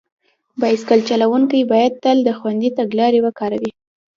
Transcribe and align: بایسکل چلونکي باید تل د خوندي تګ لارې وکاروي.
بایسکل 0.61 0.99
چلونکي 1.09 1.59
باید 1.71 1.93
تل 2.03 2.17
د 2.27 2.29
خوندي 2.37 2.69
تګ 2.77 2.89
لارې 2.99 3.19
وکاروي. 3.25 3.71